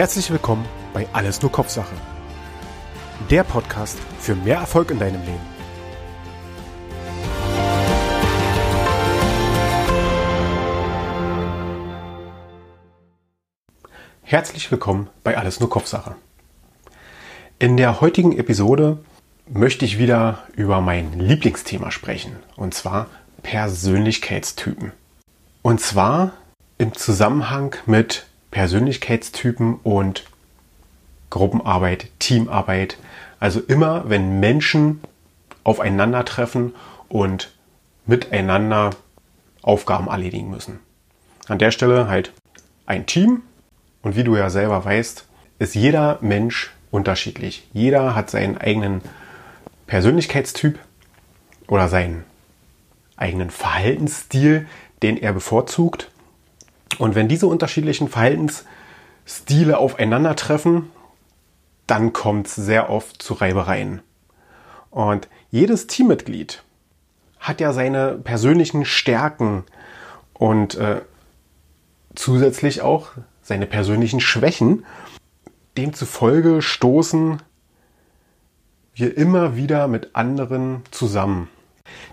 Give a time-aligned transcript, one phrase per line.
[0.00, 0.64] Herzlich willkommen
[0.94, 1.94] bei Alles nur Kopfsache.
[3.28, 5.38] Der Podcast für mehr Erfolg in deinem Leben.
[14.22, 16.16] Herzlich willkommen bei Alles nur Kopfsache.
[17.58, 19.04] In der heutigen Episode
[19.50, 23.08] möchte ich wieder über mein Lieblingsthema sprechen, und zwar
[23.42, 24.92] Persönlichkeitstypen.
[25.60, 26.32] Und zwar
[26.78, 30.24] im Zusammenhang mit Persönlichkeitstypen und
[31.30, 32.98] Gruppenarbeit, Teamarbeit.
[33.38, 35.00] Also immer, wenn Menschen
[35.64, 36.74] aufeinandertreffen
[37.08, 37.52] und
[38.06, 38.90] miteinander
[39.62, 40.80] Aufgaben erledigen müssen.
[41.48, 42.32] An der Stelle halt
[42.86, 43.42] ein Team.
[44.02, 45.26] Und wie du ja selber weißt,
[45.58, 47.68] ist jeder Mensch unterschiedlich.
[47.72, 49.02] Jeder hat seinen eigenen
[49.86, 50.78] Persönlichkeitstyp
[51.68, 52.24] oder seinen
[53.16, 54.66] eigenen Verhaltensstil,
[55.02, 56.10] den er bevorzugt.
[57.00, 60.90] Und wenn diese unterschiedlichen Verhaltensstile aufeinandertreffen,
[61.86, 64.02] dann kommt es sehr oft zu Reibereien.
[64.90, 66.62] Und jedes Teammitglied
[67.38, 69.64] hat ja seine persönlichen Stärken
[70.34, 71.00] und äh,
[72.14, 74.84] zusätzlich auch seine persönlichen Schwächen.
[75.78, 77.40] Demzufolge stoßen
[78.92, 81.48] wir immer wieder mit anderen zusammen.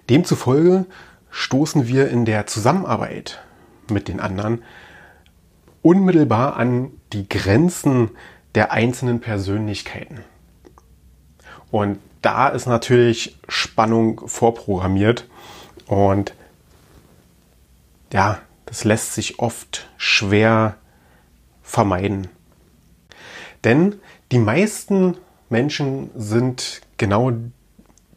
[0.09, 0.85] Demzufolge
[1.29, 3.43] stoßen wir in der Zusammenarbeit
[3.91, 4.63] mit den anderen
[5.81, 8.11] unmittelbar an die Grenzen
[8.55, 10.19] der einzelnen Persönlichkeiten.
[11.71, 15.27] Und da ist natürlich Spannung vorprogrammiert
[15.85, 16.33] und
[18.11, 20.75] ja, das lässt sich oft schwer
[21.61, 22.27] vermeiden.
[23.63, 23.95] Denn
[24.31, 25.17] die meisten
[25.49, 27.31] Menschen sind genau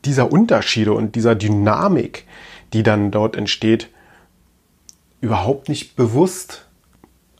[0.05, 2.27] dieser Unterschiede und dieser Dynamik,
[2.73, 3.91] die dann dort entsteht,
[5.21, 6.67] überhaupt nicht bewusst.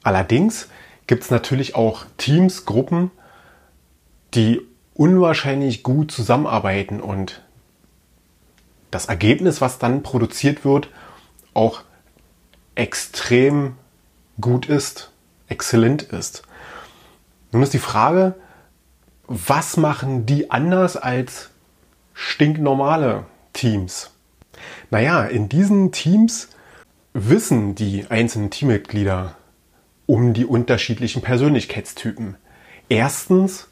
[0.03, 0.69] Allerdings
[1.07, 3.11] gibt es natürlich auch Teams, Gruppen,
[4.35, 4.61] die
[4.95, 7.43] unwahrscheinlich gut zusammenarbeiten und
[8.91, 10.89] das Ergebnis, was dann produziert wird,
[11.55, 11.83] auch
[12.75, 13.77] extrem
[14.41, 15.11] gut ist,
[15.49, 16.43] exzellent ist.
[17.53, 18.35] Nun ist die Frage,
[19.27, 21.51] was machen die anders als
[22.15, 24.11] stinknormale Teams?
[24.91, 26.49] Naja, in diesen Teams
[27.13, 29.37] wissen die einzelnen Teammitglieder
[30.07, 32.37] um die unterschiedlichen Persönlichkeitstypen.
[32.89, 33.69] Erstens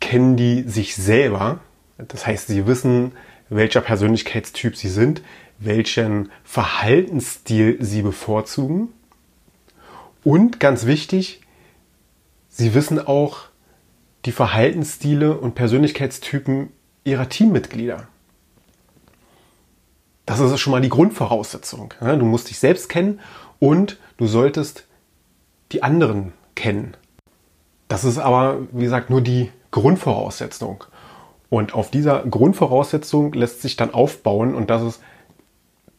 [0.00, 1.60] kennen die sich selber,
[1.98, 3.12] das heißt, sie wissen,
[3.48, 5.22] welcher Persönlichkeitstyp sie sind,
[5.58, 8.88] welchen Verhaltensstil sie bevorzugen.
[10.24, 11.40] Und ganz wichtig,
[12.48, 13.46] sie wissen auch
[14.24, 16.70] die Verhaltensstile und Persönlichkeitstypen
[17.04, 18.08] ihrer Teammitglieder.
[20.40, 21.92] Das ist schon mal die Grundvoraussetzung.
[22.00, 23.20] Du musst dich selbst kennen
[23.58, 24.86] und du solltest
[25.72, 26.96] die anderen kennen.
[27.86, 30.84] Das ist aber, wie gesagt, nur die Grundvoraussetzung.
[31.50, 35.02] Und auf dieser Grundvoraussetzung lässt sich dann aufbauen und das ist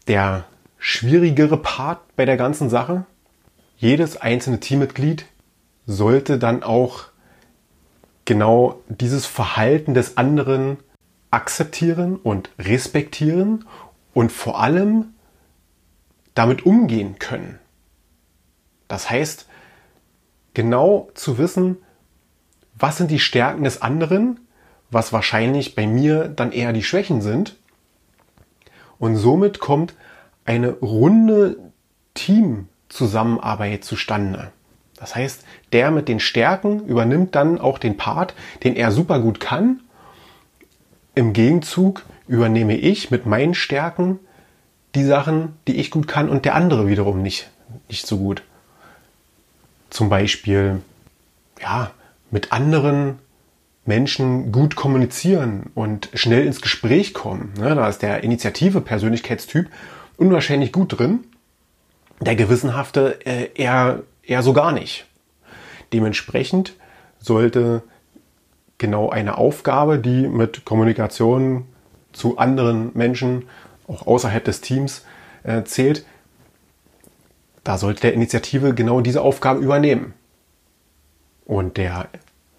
[0.08, 0.46] der
[0.80, 3.06] schwierigere Part bei der ganzen Sache.
[3.78, 5.28] Jedes einzelne Teammitglied
[5.86, 7.04] sollte dann auch
[8.26, 10.78] genau dieses Verhalten des anderen
[11.30, 13.66] akzeptieren und respektieren
[14.14, 15.14] und vor allem
[16.36, 17.60] damit umgehen können.
[18.88, 19.48] Das heißt,
[20.54, 21.78] genau zu wissen,
[22.76, 24.40] was sind die Stärken des anderen,
[24.90, 27.58] was wahrscheinlich bei mir dann eher die Schwächen sind.
[29.00, 29.96] Und somit kommt
[30.46, 31.58] eine runde
[32.14, 34.52] Teamzusammenarbeit zustande.
[34.96, 39.40] Das heißt, der mit den Stärken übernimmt dann auch den Part, den er super gut
[39.40, 39.82] kann.
[41.16, 44.20] Im Gegenzug übernehme ich mit meinen Stärken
[44.96, 47.50] die Sachen, die ich gut kann und der andere wiederum nicht,
[47.90, 48.44] nicht so gut.
[49.90, 50.82] Zum Beispiel,
[51.62, 51.92] ja,
[52.32, 53.20] mit anderen
[53.86, 57.54] Menschen gut kommunizieren und schnell ins Gespräch kommen.
[57.58, 59.68] Ne, da ist der Initiative Persönlichkeitstyp
[60.18, 61.26] unwahrscheinlich gut drin.
[62.22, 65.06] Der Gewissenhafte äh, eher, eher so gar nicht.
[65.92, 66.76] Dementsprechend
[67.20, 67.84] sollte
[68.78, 71.66] genau eine Aufgabe, die mit Kommunikation
[72.14, 73.50] zu anderen Menschen,
[73.88, 75.06] auch außerhalb des Teams,
[75.44, 76.06] äh, zählt,
[77.64, 80.14] da sollte der Initiative genau diese Aufgabe übernehmen.
[81.46, 82.08] Und der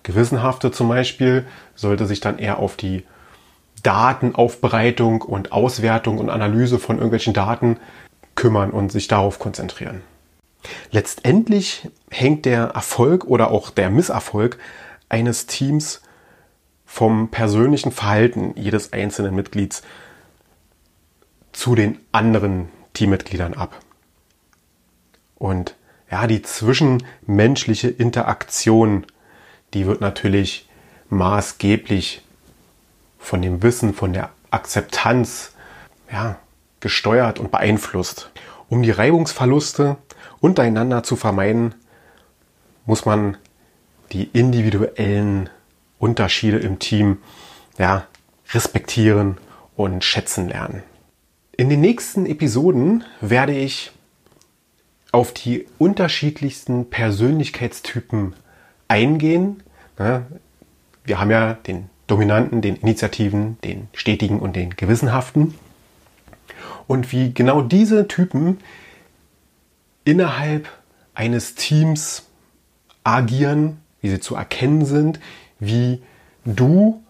[0.03, 3.05] Gewissenhafte zum Beispiel sollte sich dann eher auf die
[3.83, 7.79] Datenaufbereitung und Auswertung und Analyse von irgendwelchen Daten
[8.35, 10.03] kümmern und sich darauf konzentrieren.
[10.91, 14.59] Letztendlich hängt der Erfolg oder auch der Misserfolg
[15.09, 16.01] eines Teams
[16.95, 19.83] vom persönlichen Verhalten jedes einzelnen Mitglieds
[21.51, 23.81] zu den anderen Teammitgliedern ab.
[25.35, 25.75] Und
[26.09, 29.07] ja, die zwischenmenschliche Interaktion
[29.75, 30.69] die wird natürlich
[31.11, 32.23] maßgeblich
[33.19, 35.53] von dem Wissen, von der Akzeptanz
[36.11, 36.37] ja,
[36.79, 38.31] gesteuert und beeinflusst.
[38.69, 39.97] Um die Reibungsverluste
[40.41, 41.75] untereinander zu vermeiden,
[42.87, 43.37] muss man
[44.13, 45.51] die individuellen
[45.99, 47.19] Unterschiede im Team
[47.79, 48.07] ja,
[48.53, 49.39] respektieren
[49.77, 50.83] und schätzen lernen.
[51.57, 53.93] In den nächsten Episoden werde ich
[55.13, 58.35] auf die unterschiedlichsten Persönlichkeitstypen
[58.89, 59.63] eingehen.
[59.97, 65.55] Wir haben ja den Dominanten, den Initiativen, den Stetigen und den Gewissenhaften.
[66.87, 68.59] Und wie genau diese Typen
[70.05, 70.69] innerhalb
[71.15, 72.27] eines Teams
[73.05, 75.21] agieren, wie sie zu erkennen sind,
[75.61, 76.03] wie
[76.45, 77.03] du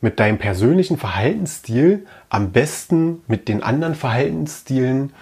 [0.00, 5.12] mit deinem persönlichen Verhaltensstil am besten mit den anderen Verhaltensstilen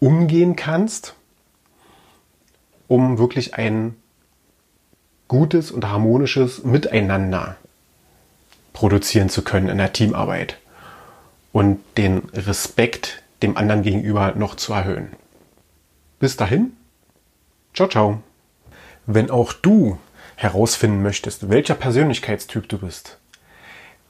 [0.00, 1.14] umgehen kannst,
[2.88, 3.96] um wirklich ein
[5.28, 7.56] gutes und harmonisches Miteinander
[8.72, 10.58] produzieren zu können in der Teamarbeit
[11.52, 15.08] und den Respekt dem anderen gegenüber noch zu erhöhen.
[16.18, 16.72] Bis dahin,
[17.74, 18.22] ciao, ciao.
[19.06, 19.98] Wenn auch du
[20.38, 23.18] herausfinden möchtest, welcher Persönlichkeitstyp du bist,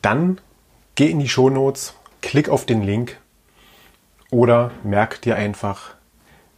[0.02, 0.38] dann
[0.94, 3.16] geh in die Shownotes, klick auf den Link
[4.30, 5.94] oder merk dir einfach